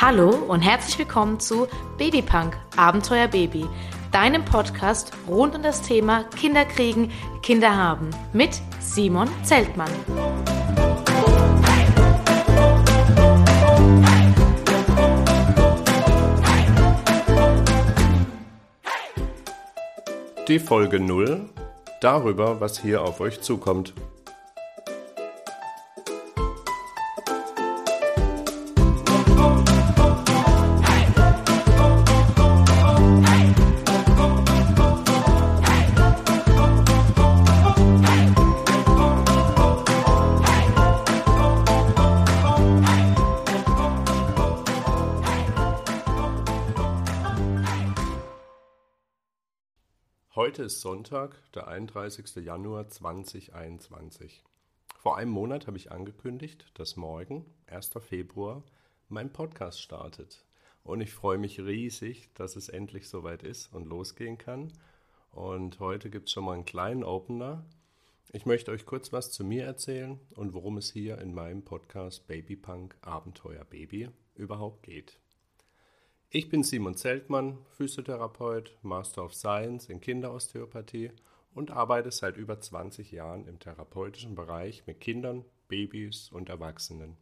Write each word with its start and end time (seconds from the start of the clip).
Hallo 0.00 0.30
und 0.30 0.60
herzlich 0.60 0.96
willkommen 0.96 1.40
zu 1.40 1.66
Babypunk 1.96 2.56
Abenteuer 2.76 3.26
Baby, 3.26 3.66
deinem 4.12 4.44
Podcast 4.44 5.10
rund 5.26 5.56
um 5.56 5.62
das 5.64 5.82
Thema 5.82 6.22
Kinder 6.36 6.64
kriegen, 6.64 7.10
Kinder 7.42 7.76
haben 7.76 8.10
mit 8.32 8.62
Simon 8.78 9.28
Zeltmann. 9.42 9.90
Die 20.46 20.60
Folge 20.60 21.00
0 21.00 21.40
darüber, 22.00 22.60
was 22.60 22.80
hier 22.80 23.02
auf 23.02 23.18
euch 23.18 23.40
zukommt. 23.40 23.94
Heute 50.38 50.62
ist 50.62 50.82
Sonntag, 50.82 51.34
der 51.50 51.66
31. 51.66 52.44
Januar 52.44 52.86
2021. 52.86 54.44
Vor 54.96 55.16
einem 55.16 55.32
Monat 55.32 55.66
habe 55.66 55.78
ich 55.78 55.90
angekündigt, 55.90 56.64
dass 56.74 56.94
morgen, 56.94 57.44
1. 57.66 57.90
Februar, 57.98 58.62
mein 59.08 59.32
Podcast 59.32 59.82
startet. 59.82 60.46
Und 60.84 61.00
ich 61.00 61.12
freue 61.12 61.38
mich 61.38 61.58
riesig, 61.58 62.32
dass 62.34 62.54
es 62.54 62.68
endlich 62.68 63.08
soweit 63.08 63.42
ist 63.42 63.74
und 63.74 63.88
losgehen 63.88 64.38
kann. 64.38 64.72
Und 65.32 65.80
heute 65.80 66.08
gibt 66.08 66.28
es 66.28 66.34
schon 66.34 66.44
mal 66.44 66.54
einen 66.54 66.64
kleinen 66.64 67.02
Opener. 67.02 67.66
Ich 68.30 68.46
möchte 68.46 68.70
euch 68.70 68.86
kurz 68.86 69.12
was 69.12 69.32
zu 69.32 69.42
mir 69.42 69.64
erzählen 69.64 70.20
und 70.36 70.54
worum 70.54 70.76
es 70.76 70.92
hier 70.92 71.18
in 71.18 71.34
meinem 71.34 71.64
Podcast 71.64 72.28
Babypunk 72.28 72.96
Abenteuer 73.00 73.64
Baby 73.64 74.10
überhaupt 74.36 74.84
geht. 74.84 75.18
Ich 76.30 76.50
bin 76.50 76.62
Simon 76.62 76.94
Zeltmann, 76.94 77.56
Physiotherapeut, 77.70 78.76
Master 78.82 79.24
of 79.24 79.32
Science 79.32 79.88
in 79.88 80.02
Kinderosteopathie 80.02 81.10
und 81.54 81.70
arbeite 81.70 82.10
seit 82.10 82.36
über 82.36 82.60
20 82.60 83.12
Jahren 83.12 83.46
im 83.46 83.58
therapeutischen 83.58 84.34
Bereich 84.34 84.86
mit 84.86 85.00
Kindern, 85.00 85.46
Babys 85.68 86.28
und 86.30 86.50
Erwachsenen. 86.50 87.16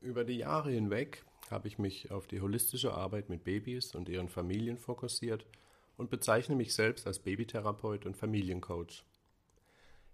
Über 0.00 0.24
die 0.24 0.38
Jahre 0.38 0.70
hinweg 0.70 1.26
habe 1.50 1.68
ich 1.68 1.78
mich 1.78 2.10
auf 2.10 2.26
die 2.26 2.40
holistische 2.40 2.94
Arbeit 2.94 3.28
mit 3.28 3.44
Babys 3.44 3.94
und 3.94 4.08
ihren 4.08 4.30
Familien 4.30 4.78
fokussiert 4.78 5.44
und 5.98 6.08
bezeichne 6.08 6.56
mich 6.56 6.72
selbst 6.72 7.06
als 7.06 7.18
Babytherapeut 7.18 8.06
und 8.06 8.16
Familiencoach. 8.16 9.04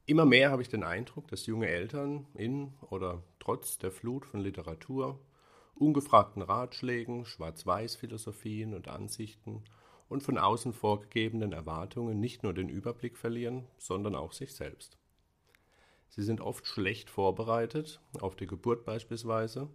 Immer 0.06 0.24
mehr 0.24 0.50
habe 0.50 0.62
ich 0.62 0.68
den 0.68 0.82
Eindruck, 0.82 1.28
dass 1.28 1.46
junge 1.46 1.68
Eltern 1.68 2.26
in 2.34 2.72
oder 2.90 3.22
trotz 3.38 3.78
der 3.78 3.92
Flut 3.92 4.26
von 4.26 4.40
Literatur, 4.40 5.20
ungefragten 5.74 6.42
Ratschlägen, 6.42 7.24
Schwarz-Weiß-Philosophien 7.24 8.74
und 8.74 8.88
Ansichten 8.88 9.64
und 10.08 10.22
von 10.22 10.38
außen 10.38 10.72
vorgegebenen 10.72 11.52
Erwartungen 11.52 12.20
nicht 12.20 12.42
nur 12.42 12.52
den 12.52 12.68
Überblick 12.68 13.16
verlieren, 13.16 13.66
sondern 13.78 14.14
auch 14.14 14.32
sich 14.32 14.54
selbst. 14.54 14.98
Sie 16.08 16.22
sind 16.22 16.40
oft 16.40 16.66
schlecht 16.66 17.08
vorbereitet, 17.08 18.00
auf 18.20 18.34
die 18.34 18.48
Geburt 18.48 18.84
beispielsweise, 18.84 19.68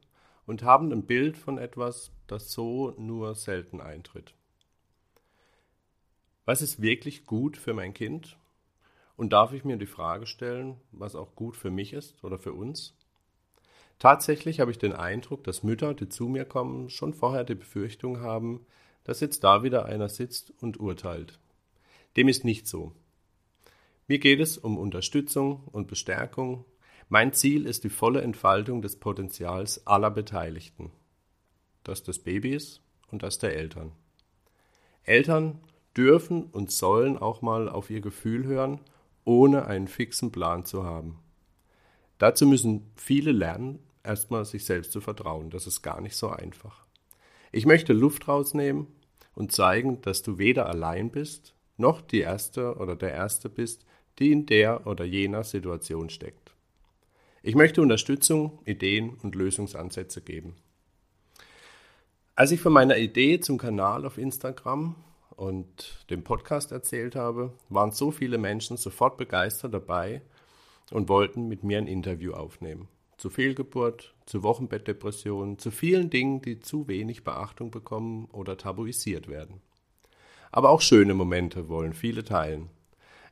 und 0.45 0.63
haben 0.63 0.91
ein 0.91 1.06
Bild 1.06 1.38
von 1.38 1.57
etwas, 1.57 2.12
das 2.27 2.51
so 2.51 2.91
nur 2.97 3.33
selten 3.35 3.81
eintritt. 3.81 4.35
Was 6.44 6.62
ist 6.62 6.81
wirklich 6.81 7.25
gut 7.25 7.57
für 7.57 7.73
mein 7.73 7.94
Kind? 7.94 8.38
Und 9.16 9.31
darf 9.33 9.53
ich 9.53 9.63
mir 9.63 9.77
die 9.77 9.88
Frage 9.88 10.27
stellen, 10.27 10.79
was 10.91 11.16
auch 11.16 11.35
gut 11.35 11.56
für 11.56 11.72
mich 11.72 11.94
ist 11.94 12.23
oder 12.23 12.38
für 12.38 12.53
uns? 12.53 12.94
Tatsächlich 14.00 14.59
habe 14.59 14.72
ich 14.72 14.78
den 14.78 14.94
Eindruck, 14.94 15.44
dass 15.44 15.63
Mütter, 15.63 15.94
die 15.94 16.09
zu 16.09 16.28
mir 16.28 16.45
kommen, 16.45 16.89
schon 16.89 17.13
vorher 17.13 17.44
die 17.44 17.56
Befürchtung 17.56 18.19
haben, 18.19 18.66
dass 19.03 19.22
jetzt 19.22 19.44
da 19.44 19.63
wieder 19.63 19.85
einer 19.85 20.09
sitzt 20.09 20.51
und 20.61 20.79
urteilt. 20.79 21.39
Dem 22.17 22.28
ist 22.28 22.44
nicht 22.44 22.67
so. 22.67 22.94
Mir 24.07 24.19
geht 24.19 24.39
es 24.39 24.57
um 24.57 24.78
Unterstützung 24.78 25.63
und 25.72 25.88
Bestärkung. 25.88 26.66
Mein 27.09 27.33
Ziel 27.33 27.66
ist 27.66 27.83
die 27.83 27.89
volle 27.89 28.22
Entfaltung 28.22 28.81
des 28.81 29.00
Potenzials 29.00 29.85
aller 29.88 30.12
Beteiligten. 30.12 30.91
Das 31.83 32.03
des 32.03 32.19
Babys 32.19 32.81
und 33.12 33.23
das 33.23 33.38
der 33.38 33.56
Eltern. 33.56 33.91
Eltern 35.03 35.59
dürfen 35.95 36.45
und 36.45 36.72
sollen 36.72 37.17
auch 37.17 37.41
mal 37.41 37.69
auf 37.69 37.89
ihr 37.89 38.01
Gefühl 38.01 38.45
hören, 38.45 38.81
ohne 39.23 39.66
einen 39.66 39.88
fixen 39.88 40.31
Plan 40.31 40.66
zu 40.66 40.83
haben. 40.83 41.19
Dazu 42.17 42.45
müssen 42.47 42.91
viele 42.95 43.31
lernen, 43.31 43.79
erstmal 44.03 44.45
sich 44.45 44.65
selbst 44.65 44.91
zu 44.91 45.01
vertrauen. 45.01 45.49
Das 45.49 45.67
ist 45.67 45.81
gar 45.81 46.01
nicht 46.01 46.15
so 46.15 46.29
einfach. 46.29 46.85
Ich 47.51 47.65
möchte 47.65 47.93
Luft 47.93 48.27
rausnehmen 48.27 48.87
und 49.33 49.51
zeigen, 49.51 50.01
dass 50.01 50.23
du 50.23 50.37
weder 50.37 50.67
allein 50.67 51.11
bist, 51.11 51.53
noch 51.77 52.01
die 52.01 52.19
Erste 52.19 52.75
oder 52.75 52.95
der 52.95 53.13
Erste 53.13 53.49
bist, 53.49 53.85
die 54.19 54.31
in 54.31 54.45
der 54.45 54.87
oder 54.87 55.03
jener 55.03 55.43
Situation 55.43 56.09
steckt. 56.09 56.51
Ich 57.43 57.55
möchte 57.55 57.81
Unterstützung, 57.81 58.59
Ideen 58.65 59.17
und 59.21 59.35
Lösungsansätze 59.35 60.21
geben. 60.21 60.55
Als 62.33 62.51
ich 62.51 62.59
von 62.59 62.73
meiner 62.73 62.97
Idee 62.97 63.39
zum 63.39 63.57
Kanal 63.57 64.05
auf 64.05 64.17
Instagram 64.17 64.95
und 65.35 66.05
dem 66.09 66.23
Podcast 66.23 66.71
erzählt 66.71 67.15
habe, 67.15 67.53
waren 67.69 67.91
so 67.91 68.11
viele 68.11 68.37
Menschen 68.37 68.77
sofort 68.77 69.17
begeistert 69.17 69.73
dabei 69.73 70.21
und 70.91 71.09
wollten 71.09 71.47
mit 71.47 71.63
mir 71.63 71.78
ein 71.78 71.88
Interview 71.88 72.34
aufnehmen 72.34 72.88
zu 73.18 73.29
Fehlgeburt, 73.29 74.13
zu 74.25 74.44
Wochenbettdepressionen, 74.44 75.57
zu 75.57 75.72
vielen 75.72 76.09
Dingen, 76.09 76.41
die 76.41 76.59
zu 76.59 76.88
wenig 76.88 77.23
Beachtung 77.23 77.72
bekommen 77.72 78.28
oder 78.31 78.57
tabuisiert 78.57 79.28
werden. 79.28 79.62
Aber 80.51 80.69
auch 80.69 80.81
schöne 80.81 81.13
Momente 81.13 81.69
wollen 81.69 81.94
viele 81.94 82.24
teilen. 82.24 82.69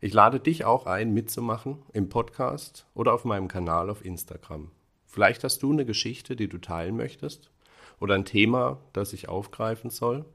Ich 0.02 0.14
lade 0.14 0.40
dich 0.40 0.66
auch 0.66 0.86
ein, 0.86 1.14
mitzumachen 1.14 1.78
im 1.94 2.10
Podcast 2.10 2.86
oder 2.94 3.14
auf 3.14 3.24
meinem 3.24 3.48
Kanal 3.48 3.90
auf 3.90 4.04
Instagram. 4.04 4.72
Vielleicht 5.06 5.44
hast 5.44 5.64
du 5.64 5.72
eine 5.72 5.86
Geschichte, 5.86 6.36
die 6.36 6.50
du 6.50 6.58
teilen 6.58 6.98
möchtest 6.98 7.52
oder 8.00 8.16
ein 8.16 8.26
Thema, 8.26 8.80
das 8.92 9.14
ich 9.14 9.30
aufgreifen 9.30 9.90
soll. 9.90 10.26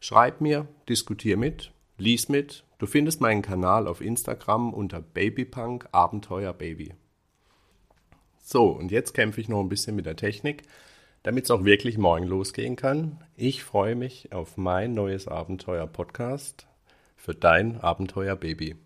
Schreib 0.00 0.40
mir, 0.40 0.66
diskutier 0.88 1.36
mit, 1.36 1.72
lies 1.98 2.28
mit. 2.28 2.64
Du 2.78 2.86
findest 2.86 3.20
meinen 3.20 3.42
Kanal 3.42 3.86
auf 3.86 4.00
Instagram 4.00 4.72
unter 4.72 5.00
Babypunk 5.00 5.88
Abenteuer 5.92 6.52
Baby. 6.52 6.94
So, 8.42 8.68
und 8.68 8.92
jetzt 8.92 9.12
kämpfe 9.12 9.40
ich 9.40 9.48
noch 9.48 9.60
ein 9.60 9.68
bisschen 9.68 9.96
mit 9.96 10.06
der 10.06 10.16
Technik, 10.16 10.62
damit 11.22 11.44
es 11.44 11.50
auch 11.50 11.64
wirklich 11.64 11.98
morgen 11.98 12.24
losgehen 12.24 12.76
kann. 12.76 13.24
Ich 13.34 13.64
freue 13.64 13.96
mich 13.96 14.32
auf 14.32 14.56
mein 14.56 14.94
neues 14.94 15.26
Abenteuer-Podcast 15.26 16.66
für 17.16 17.34
dein 17.34 17.80
Abenteuer-Baby. 17.80 18.76